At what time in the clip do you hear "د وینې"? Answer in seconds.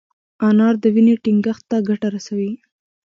0.83-1.15